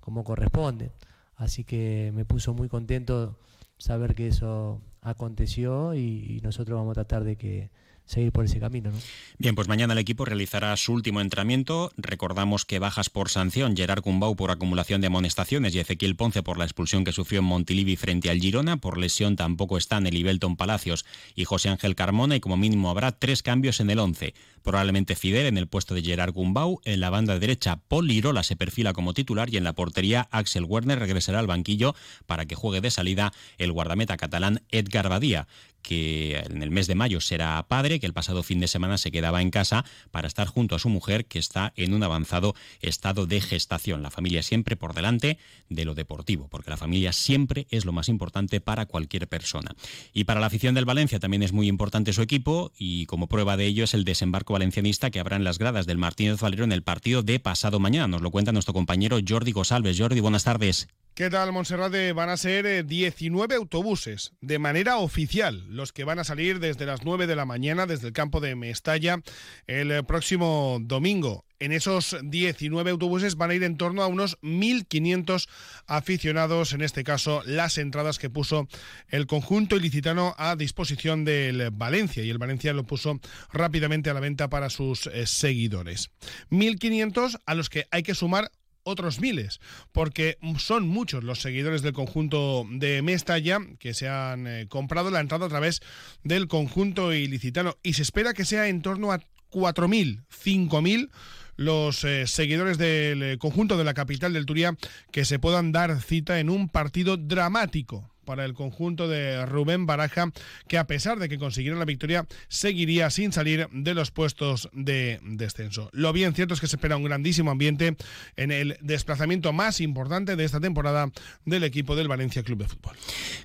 como 0.00 0.24
corresponde. 0.24 0.90
Así 1.36 1.64
que 1.64 2.12
me 2.14 2.24
puso 2.24 2.54
muy 2.54 2.68
contento 2.68 3.36
saber 3.78 4.14
que 4.14 4.28
eso 4.28 4.80
aconteció 5.00 5.94
y, 5.94 6.40
nosotros 6.42 6.78
vamos 6.78 6.92
a 6.92 7.04
tratar 7.04 7.24
de 7.24 7.36
que 7.36 7.70
seguir 8.06 8.32
por 8.32 8.44
ese 8.44 8.60
camino. 8.60 8.90
¿no? 8.90 8.98
Bien, 9.38 9.54
pues 9.54 9.68
mañana 9.68 9.92
el 9.92 9.98
equipo 9.98 10.24
realizará 10.24 10.76
su 10.76 10.92
último 10.92 11.20
entrenamiento. 11.20 11.92
Recordamos 11.96 12.64
que 12.64 12.78
bajas 12.78 13.10
por 13.10 13.28
sanción, 13.28 13.76
Gerard 13.76 14.00
Cumbau 14.02 14.36
por 14.36 14.50
acumulación 14.50 15.00
de 15.00 15.08
amonestaciones 15.08 15.74
y 15.74 15.80
Ezequiel 15.80 16.16
Ponce 16.16 16.42
por 16.42 16.56
la 16.56 16.64
expulsión 16.64 17.04
que 17.04 17.12
sufrió 17.12 17.40
en 17.40 17.46
Montilivi 17.46 17.96
frente 17.96 18.30
al 18.30 18.38
Girona. 18.38 18.78
Por 18.78 18.96
lesión 18.96 19.36
tampoco 19.36 19.76
están 19.76 20.06
el 20.06 20.16
Ibelton 20.16 20.56
Palacios 20.56 21.04
y 21.34 21.44
José 21.44 21.68
Ángel 21.68 21.94
Carmona 21.94 22.36
y 22.36 22.40
como 22.40 22.56
mínimo 22.56 22.90
habrá 22.90 23.12
tres 23.12 23.42
cambios 23.42 23.80
en 23.80 23.90
el 23.90 23.98
11. 23.98 24.34
Probablemente 24.62 25.14
Fidel 25.14 25.46
en 25.46 25.58
el 25.58 25.68
puesto 25.68 25.94
de 25.94 26.02
Gerard 26.02 26.32
Gumbau. 26.32 26.80
En 26.84 27.00
la 27.00 27.10
banda 27.10 27.38
derecha, 27.38 27.80
Paul 27.88 28.06
Lirola 28.08 28.42
se 28.42 28.56
perfila 28.56 28.92
como 28.92 29.14
titular 29.14 29.52
y 29.52 29.56
en 29.56 29.64
la 29.64 29.74
portería, 29.74 30.28
Axel 30.30 30.64
Werner 30.64 30.98
regresará 30.98 31.38
al 31.38 31.46
banquillo 31.46 31.94
para 32.26 32.46
que 32.46 32.54
juegue 32.54 32.80
de 32.80 32.90
salida 32.90 33.32
el 33.58 33.72
guardameta 33.72 34.16
catalán 34.16 34.62
Edgar 34.70 35.08
Badía 35.08 35.46
que 35.86 36.36
en 36.36 36.64
el 36.64 36.72
mes 36.72 36.88
de 36.88 36.96
mayo 36.96 37.20
será 37.20 37.64
padre, 37.68 38.00
que 38.00 38.06
el 38.06 38.12
pasado 38.12 38.42
fin 38.42 38.58
de 38.58 38.66
semana 38.66 38.98
se 38.98 39.12
quedaba 39.12 39.40
en 39.40 39.50
casa 39.50 39.84
para 40.10 40.26
estar 40.26 40.48
junto 40.48 40.74
a 40.74 40.80
su 40.80 40.88
mujer, 40.88 41.26
que 41.26 41.38
está 41.38 41.72
en 41.76 41.94
un 41.94 42.02
avanzado 42.02 42.56
estado 42.80 43.26
de 43.26 43.40
gestación. 43.40 44.02
La 44.02 44.10
familia 44.10 44.42
siempre 44.42 44.74
por 44.74 44.94
delante 44.94 45.38
de 45.68 45.84
lo 45.84 45.94
deportivo, 45.94 46.48
porque 46.48 46.70
la 46.70 46.76
familia 46.76 47.12
siempre 47.12 47.68
es 47.70 47.84
lo 47.84 47.92
más 47.92 48.08
importante 48.08 48.60
para 48.60 48.86
cualquier 48.86 49.28
persona. 49.28 49.76
Y 50.12 50.24
para 50.24 50.40
la 50.40 50.46
afición 50.46 50.74
del 50.74 50.86
Valencia 50.86 51.20
también 51.20 51.44
es 51.44 51.52
muy 51.52 51.68
importante 51.68 52.12
su 52.12 52.20
equipo, 52.20 52.72
y 52.76 53.06
como 53.06 53.28
prueba 53.28 53.56
de 53.56 53.66
ello 53.66 53.84
es 53.84 53.94
el 53.94 54.04
desembarco 54.04 54.54
valencianista 54.54 55.12
que 55.12 55.20
habrá 55.20 55.36
en 55.36 55.44
las 55.44 55.58
gradas 55.58 55.86
del 55.86 55.98
Martínez 55.98 56.40
Valero 56.40 56.64
en 56.64 56.72
el 56.72 56.82
partido 56.82 57.22
de 57.22 57.38
pasado 57.38 57.78
mañana. 57.78 58.08
Nos 58.08 58.22
lo 58.22 58.32
cuenta 58.32 58.50
nuestro 58.50 58.74
compañero 58.74 59.18
Jordi 59.26 59.52
Gosalves. 59.52 59.96
Jordi, 59.96 60.18
buenas 60.18 60.42
tardes. 60.42 60.88
¿Qué 61.16 61.30
tal, 61.30 61.50
Monserrate? 61.50 62.12
Van 62.12 62.28
a 62.28 62.36
ser 62.36 62.84
19 62.84 63.54
eh, 63.54 63.56
autobuses 63.56 64.34
de 64.42 64.58
manera 64.58 64.98
oficial 64.98 65.64
los 65.76 65.92
que 65.92 66.04
van 66.04 66.18
a 66.18 66.24
salir 66.24 66.58
desde 66.58 66.86
las 66.86 67.04
9 67.04 67.26
de 67.26 67.36
la 67.36 67.44
mañana 67.44 67.86
desde 67.86 68.08
el 68.08 68.12
campo 68.12 68.40
de 68.40 68.56
Mestalla 68.56 69.20
el 69.66 69.92
eh, 69.92 70.02
próximo 70.02 70.78
domingo. 70.80 71.44
En 71.58 71.72
esos 71.72 72.16
19 72.22 72.90
autobuses 72.90 73.36
van 73.36 73.50
a 73.50 73.54
ir 73.54 73.62
en 73.62 73.76
torno 73.76 74.02
a 74.02 74.08
unos 74.08 74.38
1.500 74.42 75.48
aficionados, 75.86 76.74
en 76.74 76.82
este 76.82 77.02
caso 77.02 77.42
las 77.46 77.78
entradas 77.78 78.18
que 78.18 78.28
puso 78.28 78.68
el 79.08 79.26
conjunto 79.26 79.76
ilicitano 79.76 80.34
a 80.36 80.56
disposición 80.56 81.24
del 81.24 81.70
Valencia 81.70 82.22
y 82.22 82.30
el 82.30 82.38
Valencia 82.38 82.74
lo 82.74 82.84
puso 82.84 83.20
rápidamente 83.52 84.10
a 84.10 84.14
la 84.14 84.20
venta 84.20 84.48
para 84.48 84.68
sus 84.68 85.06
eh, 85.06 85.26
seguidores. 85.26 86.10
1.500 86.50 87.40
a 87.46 87.54
los 87.54 87.70
que 87.70 87.86
hay 87.90 88.02
que 88.02 88.14
sumar 88.14 88.50
otros 88.86 89.20
miles, 89.20 89.60
porque 89.92 90.38
son 90.58 90.88
muchos 90.88 91.24
los 91.24 91.40
seguidores 91.42 91.82
del 91.82 91.92
conjunto 91.92 92.64
de 92.70 93.02
Mestalla 93.02 93.58
que 93.78 93.92
se 93.92 94.08
han 94.08 94.46
eh, 94.46 94.66
comprado 94.68 95.10
la 95.10 95.20
entrada 95.20 95.46
a 95.46 95.50
través 95.50 95.82
del 96.22 96.46
conjunto 96.46 97.12
ilicitano. 97.12 97.76
Y 97.82 97.94
se 97.94 98.02
espera 98.02 98.32
que 98.32 98.44
sea 98.44 98.68
en 98.68 98.82
torno 98.82 99.12
a 99.12 99.20
4.000, 99.50 100.24
5.000 100.28 101.10
los 101.56 102.04
eh, 102.04 102.26
seguidores 102.26 102.78
del 102.78 103.22
eh, 103.22 103.38
conjunto 103.38 103.76
de 103.76 103.84
la 103.84 103.94
capital 103.94 104.32
del 104.32 104.46
Turia 104.46 104.76
que 105.10 105.24
se 105.24 105.38
puedan 105.38 105.72
dar 105.72 106.00
cita 106.00 106.38
en 106.38 106.50
un 106.50 106.68
partido 106.68 107.16
dramático 107.16 108.15
para 108.26 108.44
el 108.44 108.52
conjunto 108.52 109.08
de 109.08 109.46
Rubén 109.46 109.86
Baraja, 109.86 110.30
que 110.68 110.76
a 110.76 110.86
pesar 110.86 111.18
de 111.18 111.30
que 111.30 111.38
consiguieron 111.38 111.78
la 111.78 111.86
victoria, 111.86 112.26
seguiría 112.48 113.08
sin 113.08 113.32
salir 113.32 113.68
de 113.72 113.94
los 113.94 114.10
puestos 114.10 114.68
de 114.74 115.18
descenso. 115.22 115.88
Lo 115.92 116.12
bien 116.12 116.34
cierto 116.34 116.52
es 116.52 116.60
que 116.60 116.66
se 116.66 116.76
espera 116.76 116.98
un 116.98 117.04
grandísimo 117.04 117.50
ambiente 117.50 117.96
en 118.36 118.50
el 118.50 118.76
desplazamiento 118.82 119.54
más 119.54 119.80
importante 119.80 120.36
de 120.36 120.44
esta 120.44 120.60
temporada 120.60 121.10
del 121.46 121.64
equipo 121.64 121.96
del 121.96 122.08
Valencia 122.08 122.42
Club 122.42 122.58
de 122.58 122.68
Fútbol. 122.68 122.96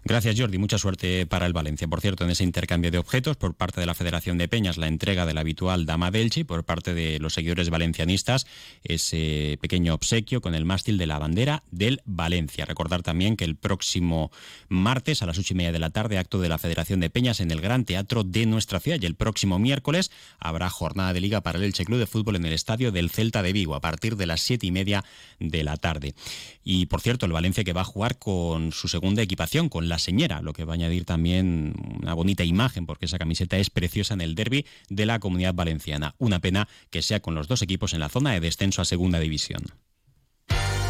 Gracias 0.04 0.38
Jordi, 0.38 0.58
mucha 0.58 0.78
suerte 0.78 1.26
para 1.26 1.46
el 1.46 1.54
Valencia. 1.54 1.88
Por 1.88 2.02
cierto, 2.02 2.24
en 2.24 2.32
ese 2.32 2.44
intercambio 2.44 2.92
de 2.92 2.98
objetos 2.98 3.38
por 3.38 3.56
parte 3.56 3.80
de 3.80 3.86
la 3.86 3.94
Federación 3.94 4.38
de 4.38 4.48
Peñas, 4.48 4.78
la 4.78 4.88
entrega 4.88 5.26
de 5.26 5.34
la 5.34 5.42
habitual 5.42 5.86
Dama 5.86 6.12
Delche 6.12 6.44
por 6.44 6.64
parte 6.64 6.94
de 6.94 7.20
los 7.20 7.34
seguidores 7.34 7.70
valencianistas, 7.70 8.48
ese 8.84 9.58
pequeño 9.62 9.94
obsequio 9.94 10.42
con 10.42 10.56
el 10.56 10.66
mástil 10.66 10.98
de 10.98 11.06
la 11.06 11.20
bandera 11.20 11.64
del 11.72 12.02
Valencia. 12.06 12.66
Recordar 12.66 13.04
también 13.04 13.38
que 13.38 13.46
el 13.46 13.56
próximo 13.56 14.32
martes 14.72 15.22
a 15.22 15.26
las 15.26 15.38
ocho 15.38 15.54
y 15.54 15.58
media 15.58 15.72
de 15.72 15.80
la 15.80 15.90
tarde, 15.90 16.18
acto 16.18 16.40
de 16.40 16.50
la 16.50 16.58
Federación 16.58 17.00
de 17.00 17.10
Peñas 17.10 17.40
en 17.40 17.52
el 17.52 17.62
Gran 17.62 17.86
Teatro 17.86 18.24
de 18.24 18.46
nuestra 18.46 18.80
ciudad. 18.80 19.00
Y 19.02 19.06
el 19.06 19.16
próximo 19.16 19.60
miércoles 19.60 20.12
habrá 20.40 20.70
jornada 20.70 21.14
de 21.14 21.22
Liga 21.22 21.42
para 21.42 21.60
el 21.60 21.66
Elche 21.66 21.86
Club 21.86 22.00
de 22.00 22.08
Fútbol 22.08 22.38
en 22.38 22.46
el 22.46 22.54
estadio 22.54 22.92
del 22.92 23.10
Celta 23.10 23.44
de 23.44 23.54
Vigo 23.54 23.76
a 23.76 23.82
partir 23.82 24.16
de 24.16 24.26
las 24.26 24.42
siete 24.42 24.66
y 24.66 24.72
media 24.72 25.04
de 25.40 25.64
la 25.64 25.78
tarde. 25.78 26.16
Y 26.64 26.86
por 26.88 27.02
cierto, 27.02 27.26
el 27.26 27.34
Valencia 27.34 27.64
que 27.64 27.74
va 27.74 27.82
a 27.82 27.86
jugar 27.86 28.18
con 28.18 28.72
su 28.72 28.88
segunda 28.88 29.22
equipación, 29.22 29.70
con 29.70 29.90
la 29.90 30.00
señera, 30.00 30.42
lo 30.42 30.54
que 30.54 30.64
va 30.64 30.74
a 30.74 30.76
añadir 30.76 31.06
también 31.06 31.74
una 32.02 32.14
bonita 32.14 32.44
imagen, 32.44 32.86
porque 32.86 33.06
esa 33.06 33.20
camiseta 33.20 33.58
es 33.58 33.70
preciosa 33.70 34.14
en 34.14 34.22
el 34.22 34.36
derby 34.36 34.66
de 34.90 35.06
la 35.06 35.20
comunidad 35.20 35.54
valenciana. 35.54 36.16
Una 36.18 36.40
pena 36.40 36.68
que 36.90 37.02
sea 37.02 37.20
con 37.20 37.36
los 37.36 37.48
dos 37.48 37.62
equipos 37.62 37.94
en 37.94 38.00
la 38.00 38.10
zona 38.10 38.32
de 38.32 38.40
descenso 38.40 38.82
a 38.82 38.86
segunda 38.86 39.20
división. 39.20 39.64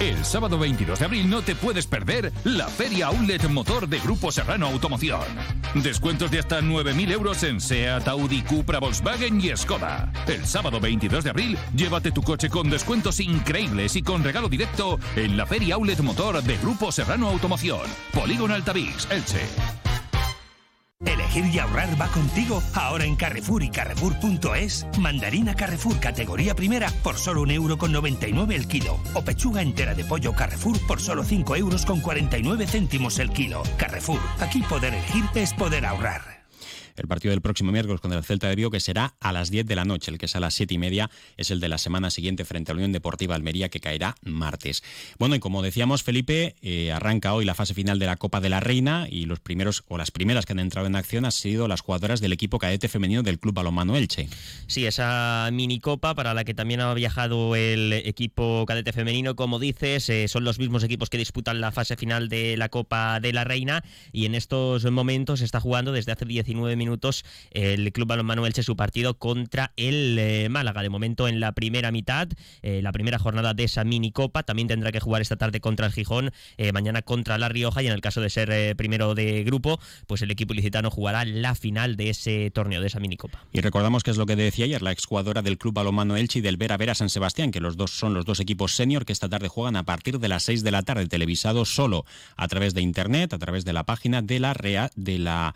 El 0.01 0.25
sábado 0.25 0.57
22 0.57 0.97
de 0.97 1.05
abril 1.05 1.29
no 1.29 1.43
te 1.43 1.53
puedes 1.55 1.85
perder 1.85 2.33
la 2.43 2.67
Feria 2.67 3.05
Outlet 3.05 3.47
Motor 3.47 3.87
de 3.87 3.99
Grupo 3.99 4.31
Serrano 4.31 4.65
Automoción. 4.65 5.21
Descuentos 5.75 6.31
de 6.31 6.39
hasta 6.39 6.59
9.000 6.59 7.11
euros 7.11 7.43
en 7.43 7.61
SEAT, 7.61 8.07
Audi, 8.07 8.41
Cupra, 8.41 8.79
Volkswagen 8.79 9.39
y 9.39 9.55
Skoda. 9.55 10.11
El 10.25 10.43
sábado 10.47 10.79
22 10.79 11.23
de 11.23 11.29
abril, 11.29 11.57
llévate 11.75 12.11
tu 12.11 12.23
coche 12.23 12.49
con 12.49 12.67
descuentos 12.67 13.19
increíbles 13.19 13.95
y 13.95 14.01
con 14.01 14.23
regalo 14.23 14.49
directo 14.49 14.99
en 15.15 15.37
la 15.37 15.45
Feria 15.45 15.75
Outlet 15.75 15.99
Motor 15.99 16.41
de 16.41 16.57
Grupo 16.57 16.91
Serrano 16.91 17.29
Automoción. 17.29 17.81
Polígono 18.11 18.55
Altavix, 18.55 19.07
Elche. 19.11 19.80
Elegir 21.05 21.45
y 21.53 21.59
ahorrar 21.59 21.99
va 21.99 22.07
contigo. 22.07 22.61
Ahora 22.73 23.05
en 23.05 23.15
Carrefour 23.15 23.63
y 23.63 23.69
Carrefour.es, 23.69 24.85
mandarina 24.99 25.55
Carrefour 25.55 25.99
categoría 25.99 26.55
primera 26.55 26.89
por 27.03 27.17
solo 27.17 27.41
un 27.41 27.51
euro 27.51 27.77
con 27.77 27.91
99 27.91 28.55
el 28.55 28.67
kilo. 28.67 28.99
O 29.13 29.21
pechuga 29.23 29.61
entera 29.61 29.93
de 29.93 30.03
pollo 30.03 30.33
Carrefour 30.33 30.79
por 30.87 31.01
solo 31.01 31.23
5 31.23 31.55
euros 31.55 31.85
con 31.85 32.01
49 32.01 32.67
céntimos 32.67 33.19
el 33.19 33.31
kilo. 33.31 33.63
Carrefour, 33.77 34.19
aquí 34.39 34.61
poder 34.61 34.93
elegir 34.93 35.23
es 35.35 35.53
poder 35.53 35.85
ahorrar. 35.85 36.40
El 36.95 37.07
partido 37.07 37.31
del 37.31 37.41
próximo 37.41 37.71
miércoles 37.71 38.01
contra 38.01 38.19
el 38.19 38.25
Celta 38.25 38.47
de 38.47 38.55
Vigo, 38.55 38.71
que 38.71 38.79
será 38.79 39.15
a 39.19 39.31
las 39.31 39.51
10 39.51 39.65
de 39.65 39.75
la 39.75 39.85
noche. 39.85 40.11
El 40.11 40.17
que 40.17 40.25
es 40.25 40.35
a 40.35 40.39
las 40.39 40.53
7 40.53 40.73
y 40.73 40.77
media 40.77 41.09
es 41.37 41.51
el 41.51 41.59
de 41.59 41.67
la 41.67 41.77
semana 41.77 42.09
siguiente 42.09 42.45
frente 42.45 42.71
a 42.71 42.73
la 42.73 42.79
Unión 42.79 42.91
Deportiva 42.91 43.35
Almería, 43.35 43.69
que 43.69 43.79
caerá 43.79 44.15
martes. 44.23 44.83
Bueno, 45.19 45.35
y 45.35 45.39
como 45.39 45.61
decíamos, 45.61 46.03
Felipe, 46.03 46.55
eh, 46.61 46.91
arranca 46.91 47.33
hoy 47.33 47.45
la 47.45 47.55
fase 47.55 47.73
final 47.73 47.99
de 47.99 48.05
la 48.05 48.17
Copa 48.17 48.41
de 48.41 48.49
la 48.49 48.59
Reina 48.59 49.07
y 49.09 49.25
los 49.25 49.39
primeros 49.39 49.83
o 49.87 49.97
las 49.97 50.11
primeras 50.11 50.45
que 50.45 50.53
han 50.53 50.59
entrado 50.59 50.87
en 50.87 50.95
acción 50.95 51.25
han 51.25 51.31
sido 51.31 51.67
las 51.67 51.81
jugadoras 51.81 52.21
del 52.21 52.33
equipo 52.33 52.59
cadete 52.59 52.87
femenino 52.87 53.23
del 53.23 53.39
Club 53.39 53.55
Balonmano 53.55 53.95
Elche. 53.95 54.27
Sí, 54.67 54.85
esa 54.85 55.49
minicopa 55.51 56.15
para 56.15 56.33
la 56.33 56.43
que 56.43 56.53
también 56.53 56.81
ha 56.81 56.93
viajado 56.93 57.55
el 57.55 57.93
equipo 57.93 58.65
cadete 58.67 58.93
femenino, 58.93 59.35
como 59.35 59.59
dices, 59.59 60.09
eh, 60.09 60.27
son 60.27 60.43
los 60.43 60.59
mismos 60.59 60.83
equipos 60.83 61.09
que 61.09 61.17
disputan 61.17 61.61
la 61.61 61.71
fase 61.71 61.95
final 61.95 62.29
de 62.29 62.57
la 62.57 62.69
Copa 62.69 63.19
de 63.19 63.33
la 63.33 63.43
Reina 63.43 63.83
y 64.11 64.25
en 64.25 64.35
estos 64.35 64.89
momentos 64.89 65.41
está 65.41 65.59
jugando 65.59 65.91
desde 65.91 66.11
hace 66.11 66.25
19 66.25 66.75
minutos 66.81 67.23
el 67.51 67.91
Club 67.91 68.07
Balonmano 68.07 68.45
Elche 68.47 68.63
su 68.63 68.75
partido 68.75 69.13
contra 69.17 69.71
el 69.77 70.17
eh, 70.17 70.49
Málaga. 70.49 70.81
De 70.81 70.89
momento 70.89 71.27
en 71.27 71.39
la 71.39 71.51
primera 71.51 71.91
mitad, 71.91 72.27
eh, 72.63 72.81
la 72.81 72.91
primera 72.91 73.19
jornada 73.19 73.53
de 73.53 73.65
esa 73.65 73.83
mini 73.83 74.11
copa, 74.11 74.43
también 74.43 74.67
tendrá 74.67 74.91
que 74.91 74.99
jugar 74.99 75.21
esta 75.21 75.35
tarde 75.35 75.59
contra 75.59 75.85
el 75.85 75.93
Gijón, 75.93 76.31
eh, 76.57 76.71
mañana 76.71 77.03
contra 77.03 77.37
la 77.37 77.49
Rioja 77.49 77.83
y 77.83 77.87
en 77.87 77.93
el 77.93 78.01
caso 78.01 78.19
de 78.19 78.29
ser 78.29 78.75
primero 78.75 79.13
de 79.13 79.43
grupo, 79.43 79.79
pues 80.07 80.21
el 80.23 80.31
equipo 80.31 80.53
ilicitano 80.53 80.89
jugará 80.89 81.23
la 81.25 81.53
final 81.53 81.95
de 81.95 82.09
ese 82.09 82.49
torneo, 82.51 82.81
de 82.81 82.87
esa 82.87 82.99
mini 82.99 83.17
copa. 83.17 83.45
Y 83.53 83.61
recordamos 83.61 84.03
que 84.03 84.11
es 84.11 84.17
lo 84.17 84.25
que 84.25 84.35
decía 84.35 84.65
ayer 84.65 84.81
la 84.81 84.91
exjugadora 84.91 85.41
del 85.41 85.57
Club 85.57 85.75
Balonmano 85.75 86.17
Elche 86.17 86.39
y 86.39 86.41
del 86.41 86.57
Vera 86.57 86.77
Vera 86.77 86.95
San 86.95 87.09
Sebastián, 87.09 87.51
que 87.51 87.59
los 87.59 87.77
dos 87.77 87.91
son 87.91 88.13
los 88.13 88.25
dos 88.25 88.39
equipos 88.39 88.75
senior 88.75 89.05
que 89.05 89.13
esta 89.13 89.29
tarde 89.29 89.47
juegan 89.47 89.75
a 89.75 89.83
partir 89.83 90.19
de 90.19 90.27
las 90.27 90.43
6 90.43 90.63
de 90.63 90.71
la 90.71 90.81
tarde, 90.81 91.07
televisado 91.07 91.65
solo 91.65 92.05
a 92.35 92.47
través 92.47 92.73
de 92.73 92.81
internet, 92.81 93.33
a 93.33 93.39
través 93.39 93.65
de 93.65 93.73
la 93.73 93.83
página 93.83 94.21
de 94.21 94.39
la 94.39 94.53
REA, 94.53 94.89
de 94.95 95.19
la 95.19 95.55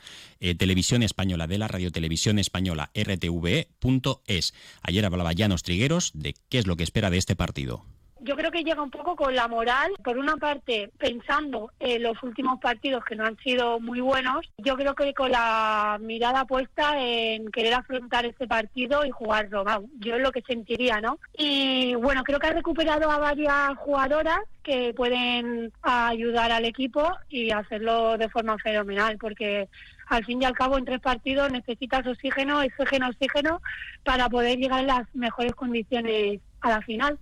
televisión 0.58 1.02
española 1.02 1.15
de 1.16 1.58
la 1.58 1.68
radiotelevisión 1.68 2.40
española 2.40 2.92
rtve.es. 2.94 4.54
Ayer 4.84 5.06
hablaba 5.06 5.34
Llanos 5.34 5.64
Trigueros 5.64 6.12
de 6.14 6.36
qué 6.50 6.60
es 6.60 6.68
lo 6.68 6.76
que 6.76 6.84
espera 6.84 7.10
de 7.10 7.18
este 7.18 7.36
partido 7.36 7.84
yo 8.26 8.36
creo 8.36 8.52
que 8.52 8.64
llega 8.64 8.82
un 8.82 8.90
poco 8.90 9.16
con 9.16 9.36
la 9.36 9.48
moral, 9.48 9.92
por 10.04 10.18
una 10.18 10.36
parte 10.36 10.90
pensando 10.98 11.72
en 11.80 12.02
los 12.02 12.22
últimos 12.24 12.60
partidos 12.60 13.06
que 13.06 13.16
no 13.16 13.24
han 13.24 13.38
sido 13.38 13.80
muy 13.80 14.02
buenos, 14.02 14.52
yo 14.58 14.76
creo 14.76 14.96
que 14.96 15.14
con 15.14 15.32
la 15.32 15.98
mirada 16.02 16.46
puesta 16.46 17.00
en 17.00 17.52
querer 17.52 17.76
afrontar 17.76 18.26
este 18.26 18.48
partido 18.48 19.06
y 19.06 19.12
jugarlo, 19.12 19.64
yo 20.00 20.16
es 20.16 20.22
lo 20.22 20.32
que 20.32 20.42
sentiría, 20.42 21.00
¿no? 21.02 21.20
Y 21.38 21.94
bueno, 21.96 22.24
creo 22.24 22.40
que 22.40 22.48
ha 22.48 22.54
recuperado 22.54 23.12
a 23.12 23.20
varias 23.20 23.78
jugadoras 23.78 24.40
que 24.64 24.94
pueden 24.96 25.72
ayudar 25.84 26.52
al 26.52 26.66
equipo 26.66 27.08
y 27.30 27.52
hacerlo 27.52 28.18
de 28.18 28.30
forma 28.30 28.58
fenomenal, 28.58 29.18
porque 29.20 29.70
al 30.08 30.26
fin 30.26 30.42
y 30.42 30.46
al 30.46 30.54
cabo 30.54 30.78
en 30.78 30.86
tres 30.86 31.00
partidos 31.00 31.52
necesitas 31.52 32.06
oxígeno, 32.06 32.60
oxígeno, 32.60 33.10
oxígeno 33.10 33.62
para 34.04 34.30
poder 34.30 34.58
llegar 34.58 34.82
en 34.82 34.88
las 34.88 35.08
mejores 35.14 35.54
condiciones 35.54 36.40
a 36.62 36.70
la 36.70 36.82
final. 36.82 37.20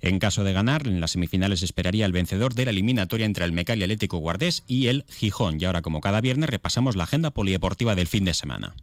En 0.00 0.18
caso 0.18 0.44
de 0.44 0.52
ganar, 0.52 0.86
en 0.86 1.00
las 1.00 1.12
semifinales 1.12 1.62
esperaría 1.62 2.06
el 2.06 2.12
vencedor 2.12 2.54
de 2.54 2.64
la 2.64 2.70
eliminatoria 2.70 3.26
entre 3.26 3.44
el 3.44 3.52
Mecal 3.52 3.82
Atlético 3.82 4.18
Guardés 4.18 4.64
y 4.66 4.88
el 4.88 5.04
Gijón. 5.08 5.60
Y 5.60 5.64
ahora, 5.64 5.82
como 5.82 6.00
cada 6.00 6.20
viernes, 6.20 6.50
repasamos 6.50 6.96
la 6.96 7.04
agenda 7.04 7.30
polideportiva 7.30 7.94
del 7.94 8.06
fin 8.06 8.24
de 8.24 8.34
semana. 8.34 8.74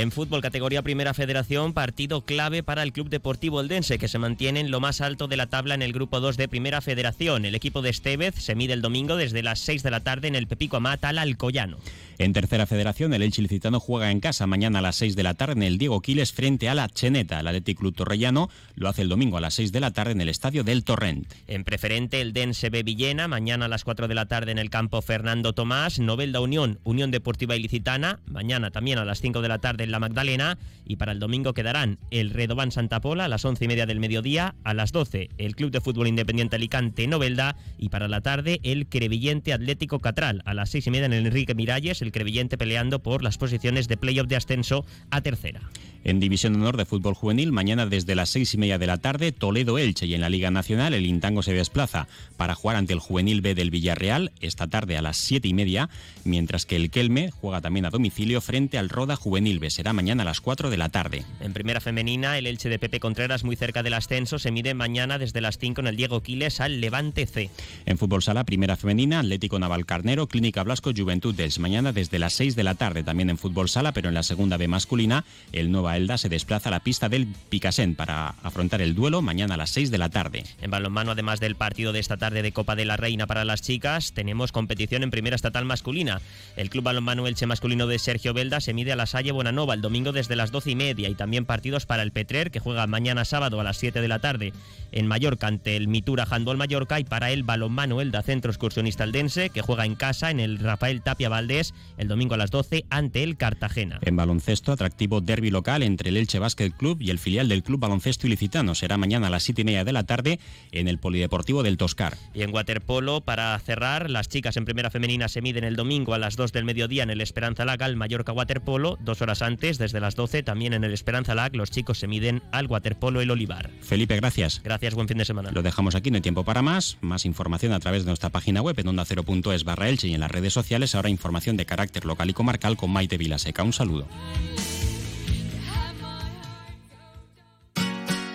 En 0.00 0.12
fútbol, 0.12 0.40
categoría 0.40 0.82
Primera 0.82 1.12
Federación, 1.12 1.72
partido 1.72 2.20
clave 2.20 2.62
para 2.62 2.84
el 2.84 2.92
Club 2.92 3.08
Deportivo 3.08 3.60
Eldense, 3.60 3.98
que 3.98 4.06
se 4.06 4.20
mantiene 4.20 4.60
en 4.60 4.70
lo 4.70 4.78
más 4.78 5.00
alto 5.00 5.26
de 5.26 5.36
la 5.36 5.48
tabla 5.48 5.74
en 5.74 5.82
el 5.82 5.92
grupo 5.92 6.20
2 6.20 6.36
de 6.36 6.46
Primera 6.46 6.80
Federación. 6.80 7.44
El 7.44 7.56
equipo 7.56 7.82
de 7.82 7.90
Estevez 7.90 8.36
se 8.36 8.54
mide 8.54 8.74
el 8.74 8.80
domingo 8.80 9.16
desde 9.16 9.42
las 9.42 9.58
6 9.58 9.82
de 9.82 9.90
la 9.90 9.98
tarde 9.98 10.28
en 10.28 10.36
el 10.36 10.46
Pepico 10.46 10.76
Amata 10.76 11.08
al 11.08 11.18
Alcoyano. 11.18 11.78
En 12.18 12.32
tercera 12.32 12.66
federación, 12.66 13.12
el 13.12 13.22
Elche 13.22 13.42
Licitano 13.42 13.78
juega 13.78 14.10
en 14.10 14.18
casa 14.18 14.46
mañana 14.48 14.80
a 14.80 14.82
las 14.82 14.96
6 14.96 15.14
de 15.14 15.22
la 15.22 15.34
tarde 15.34 15.52
en 15.54 15.62
el 15.62 15.78
Diego 15.78 16.00
Quiles 16.00 16.32
frente 16.32 16.68
a 16.68 16.74
la 16.74 16.88
Cheneta. 16.88 17.38
El 17.38 17.46
Athletic 17.46 17.78
Club 17.78 17.94
Torrellano 17.94 18.50
lo 18.74 18.88
hace 18.88 19.02
el 19.02 19.08
domingo 19.08 19.36
a 19.36 19.40
las 19.40 19.54
6 19.54 19.70
de 19.70 19.80
la 19.80 19.92
tarde 19.92 20.12
en 20.12 20.20
el 20.20 20.28
Estadio 20.28 20.64
del 20.64 20.82
Torrent. 20.82 21.32
En 21.46 21.62
preferente, 21.62 22.20
el 22.20 22.32
Dense 22.32 22.70
B 22.70 22.82
Villena, 22.82 23.28
mañana 23.28 23.66
a 23.66 23.68
las 23.68 23.84
4 23.84 24.08
de 24.08 24.14
la 24.16 24.26
tarde 24.26 24.50
en 24.50 24.58
el 24.58 24.70
campo 24.70 25.00
Fernando 25.00 25.52
Tomás. 25.52 26.00
Novelda 26.00 26.40
Unión, 26.40 26.80
Unión 26.82 27.12
Deportiva 27.12 27.54
Ilicitana, 27.54 28.18
mañana 28.26 28.72
también 28.72 28.98
a 28.98 29.04
las 29.04 29.20
5 29.20 29.40
de 29.40 29.48
la 29.48 29.58
tarde 29.58 29.87
la 29.88 29.98
Magdalena. 29.98 30.58
Y 30.86 30.96
para 30.96 31.12
el 31.12 31.18
domingo 31.18 31.52
quedarán 31.52 31.98
el 32.10 32.30
Redobán 32.30 32.72
Santa 32.72 33.00
Pola 33.00 33.26
a 33.26 33.28
las 33.28 33.44
11 33.44 33.64
y 33.64 33.68
media 33.68 33.86
del 33.86 34.00
mediodía, 34.00 34.54
a 34.64 34.74
las 34.74 34.92
12 34.92 35.30
el 35.38 35.54
Club 35.54 35.70
de 35.70 35.80
Fútbol 35.80 36.08
Independiente 36.08 36.56
Alicante 36.56 37.06
Novelda 37.06 37.56
y 37.78 37.88
para 37.88 38.08
la 38.08 38.20
tarde 38.20 38.60
el 38.62 38.86
Crevillente 38.86 39.52
Atlético 39.52 39.98
Catral 39.98 40.42
a 40.44 40.54
las 40.54 40.70
6 40.70 40.86
y 40.86 40.90
media 40.90 41.06
en 41.06 41.12
el 41.12 41.26
Enrique 41.26 41.54
Miralles, 41.54 42.02
el 42.02 42.12
Crevillente 42.12 42.58
peleando 42.58 43.00
por 43.00 43.22
las 43.22 43.38
posiciones 43.38 43.88
de 43.88 43.96
playoff 43.96 44.28
de 44.28 44.36
ascenso 44.36 44.84
a 45.10 45.20
tercera. 45.20 45.60
En 46.04 46.20
División 46.20 46.54
Honor 46.54 46.76
de 46.76 46.84
Fútbol 46.84 47.14
Juvenil, 47.14 47.52
mañana 47.52 47.84
desde 47.86 48.14
las 48.14 48.30
seis 48.30 48.54
y 48.54 48.58
media 48.58 48.78
de 48.78 48.86
la 48.86 48.98
tarde, 48.98 49.32
Toledo-Elche 49.32 50.06
y 50.06 50.14
en 50.14 50.20
la 50.20 50.30
Liga 50.30 50.50
Nacional 50.50 50.94
el 50.94 51.06
Intango 51.06 51.42
se 51.42 51.52
desplaza 51.52 52.06
para 52.36 52.54
jugar 52.54 52.76
ante 52.76 52.92
el 52.92 53.00
Juvenil 53.00 53.40
B 53.40 53.54
del 53.54 53.70
Villarreal 53.70 54.32
esta 54.40 54.68
tarde 54.68 54.96
a 54.96 55.02
las 55.02 55.16
siete 55.16 55.48
y 55.48 55.54
media, 55.54 55.90
mientras 56.24 56.66
que 56.66 56.76
el 56.76 56.90
Kelme 56.90 57.30
juega 57.30 57.60
también 57.60 57.84
a 57.84 57.90
domicilio 57.90 58.40
frente 58.40 58.78
al 58.78 58.88
Roda 58.88 59.16
Juvenil 59.16 59.58
B. 59.58 59.67
Será 59.70 59.92
mañana 59.92 60.22
a 60.22 60.26
las 60.26 60.40
4 60.40 60.70
de 60.70 60.76
la 60.76 60.88
tarde. 60.88 61.24
En 61.40 61.52
primera 61.52 61.80
femenina, 61.80 62.38
el 62.38 62.46
Elche 62.46 62.68
de 62.68 62.78
Pepe 62.78 63.00
Contreras, 63.00 63.44
muy 63.44 63.56
cerca 63.56 63.82
del 63.82 63.94
ascenso, 63.94 64.38
se 64.38 64.50
mide 64.50 64.74
mañana 64.74 65.18
desde 65.18 65.40
las 65.40 65.58
5 65.58 65.80
en 65.80 65.86
el 65.88 65.96
Diego 65.96 66.22
Quiles 66.22 66.60
al 66.60 66.80
Levante 66.80 67.26
C. 67.26 67.50
En 67.86 67.98
fútbol 67.98 68.22
sala, 68.22 68.44
primera 68.44 68.76
femenina, 68.76 69.20
Atlético 69.20 69.58
Naval 69.58 69.86
Carnero, 69.86 70.26
Clínica 70.26 70.62
Blasco, 70.62 70.92
Juventud 70.96 71.34
dels. 71.34 71.58
Mañana 71.58 71.92
desde 71.92 72.18
las 72.18 72.32
6 72.34 72.56
de 72.56 72.64
la 72.64 72.74
tarde, 72.74 73.02
también 73.02 73.30
en 73.30 73.38
fútbol 73.38 73.68
sala, 73.68 73.92
pero 73.92 74.08
en 74.08 74.14
la 74.14 74.22
segunda 74.22 74.56
B 74.56 74.68
masculina, 74.68 75.24
el 75.52 75.70
Nueva 75.70 75.96
Elda 75.96 76.16
se 76.16 76.28
desplaza 76.28 76.70
a 76.70 76.72
la 76.72 76.80
pista 76.80 77.08
del 77.08 77.26
Picasen 77.26 77.94
para 77.94 78.30
afrontar 78.42 78.80
el 78.80 78.94
duelo 78.94 79.20
mañana 79.20 79.54
a 79.54 79.58
las 79.58 79.70
6 79.70 79.90
de 79.90 79.98
la 79.98 80.08
tarde. 80.08 80.44
En 80.62 80.70
balonmano, 80.70 81.12
además 81.12 81.40
del 81.40 81.56
partido 81.56 81.92
de 81.92 82.00
esta 82.00 82.16
tarde 82.16 82.42
de 82.42 82.52
Copa 82.52 82.74
de 82.74 82.84
la 82.84 82.96
Reina 82.96 83.26
para 83.26 83.44
las 83.44 83.62
chicas, 83.62 84.12
tenemos 84.12 84.52
competición 84.52 85.02
en 85.02 85.10
primera 85.10 85.36
estatal 85.36 85.64
masculina. 85.64 86.20
El 86.56 86.70
Club 86.70 86.84
Balonmano 86.84 87.26
Elche 87.26 87.46
masculino 87.46 87.86
de 87.86 87.98
Sergio 87.98 88.32
Belda 88.32 88.60
se 88.60 88.72
mide 88.72 88.92
a 88.92 88.96
la 88.96 89.06
Salle 89.06 89.32
Buenanote 89.32 89.57
Vilanova 89.58 89.74
el 89.74 89.80
domingo 89.80 90.12
desde 90.12 90.36
las 90.36 90.52
12 90.52 90.70
y 90.70 90.76
media 90.76 91.08
y 91.08 91.16
también 91.16 91.44
partidos 91.44 91.84
para 91.84 92.04
el 92.04 92.12
Petrer 92.12 92.52
que 92.52 92.60
juega 92.60 92.86
mañana 92.86 93.24
sábado 93.24 93.58
a 93.58 93.64
las 93.64 93.76
7 93.78 94.00
de 94.00 94.06
la 94.06 94.20
tarde 94.20 94.52
en 94.92 95.08
Mallorca 95.08 95.48
ante 95.48 95.76
el 95.76 95.88
Mitura 95.88 96.26
Handball 96.30 96.56
Mallorca 96.56 97.00
y 97.00 97.04
para 97.04 97.32
el 97.32 97.42
balonmano 97.42 98.00
Elda 98.00 98.22
Centro 98.22 98.52
Excursionista 98.52 99.02
Aldense 99.02 99.50
que 99.50 99.60
juega 99.60 99.84
en 99.84 99.96
casa 99.96 100.30
en 100.30 100.38
el 100.38 100.60
Rafael 100.60 101.02
Tapia 101.02 101.28
Valdés 101.28 101.74
el 101.96 102.06
domingo 102.06 102.34
a 102.34 102.36
las 102.36 102.52
12 102.52 102.84
ante 102.88 103.24
el 103.24 103.36
Cartagena. 103.36 103.98
En 104.02 104.14
baloncesto, 104.14 104.70
atractivo 104.70 105.20
derby 105.20 105.50
local 105.50 105.82
entre 105.82 106.10
el 106.10 106.16
Elche 106.16 106.38
Basket 106.38 106.70
Club 106.70 106.98
y 107.00 107.10
el 107.10 107.18
filial 107.18 107.48
del 107.48 107.64
Club 107.64 107.80
Baloncesto 107.80 108.28
Ilicitano. 108.28 108.76
Será 108.76 108.96
mañana 108.96 109.26
a 109.26 109.30
las 109.30 109.42
7 109.42 109.62
y 109.62 109.64
media 109.64 109.84
de 109.84 109.92
la 109.92 110.04
tarde 110.04 110.38
en 110.70 110.86
el 110.86 110.98
Polideportivo 110.98 111.64
del 111.64 111.78
Toscar. 111.78 112.16
Y 112.32 112.42
en 112.42 112.54
waterpolo, 112.54 113.22
para 113.22 113.58
cerrar, 113.58 114.08
las 114.08 114.28
chicas 114.28 114.56
en 114.56 114.64
primera 114.64 114.90
femenina 114.90 115.26
se 115.26 115.42
miden 115.42 115.64
el 115.64 115.74
domingo 115.74 116.14
a 116.14 116.18
las 116.18 116.36
2 116.36 116.52
del 116.52 116.64
mediodía 116.64 117.02
en 117.02 117.10
el 117.10 117.20
Esperanza 117.20 117.64
Lag 117.64 117.82
al 117.82 117.96
Mallorca 117.96 118.32
Waterpolo. 118.32 118.98
Dos 119.00 119.20
horas 119.22 119.42
antes, 119.42 119.47
desde 119.56 120.00
las 120.00 120.14
12, 120.14 120.42
también 120.42 120.72
en 120.72 120.84
el 120.84 120.92
Esperanza 120.92 121.34
Lag, 121.34 121.54
los 121.56 121.70
chicos 121.70 121.98
se 121.98 122.06
miden 122.06 122.42
al 122.52 122.66
Waterpolo 122.66 123.20
El 123.20 123.30
Olivar. 123.30 123.70
Felipe, 123.80 124.16
gracias. 124.16 124.60
Gracias, 124.62 124.94
buen 124.94 125.08
fin 125.08 125.18
de 125.18 125.24
semana. 125.24 125.50
Lo 125.52 125.62
dejamos 125.62 125.94
aquí, 125.94 126.10
no 126.10 126.16
hay 126.16 126.22
tiempo 126.22 126.44
para 126.44 126.62
más. 126.62 126.98
Más 127.00 127.24
información 127.24 127.72
a 127.72 127.80
través 127.80 128.04
de 128.04 128.08
nuestra 128.08 128.30
página 128.30 128.60
web 128.60 128.78
en 128.78 128.86
onda0.es 128.86 129.64
barra 129.64 129.88
Elche 129.88 130.08
y 130.08 130.14
en 130.14 130.20
las 130.20 130.30
redes 130.30 130.52
sociales. 130.52 130.94
Ahora 130.94 131.08
información 131.08 131.56
de 131.56 131.66
carácter 131.66 132.04
local 132.04 132.30
y 132.30 132.32
comarcal 132.32 132.76
con 132.76 132.90
Maite 132.90 133.16
Vilaseca. 133.16 133.62
Un 133.62 133.72
saludo. 133.72 134.06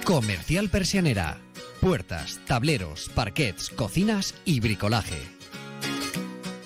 Comercial 0.06 0.70
Persianera. 0.70 1.40
Puertas, 1.80 2.40
tableros, 2.46 3.10
parquets, 3.14 3.70
cocinas 3.70 4.36
y 4.46 4.60
bricolaje 4.62 5.43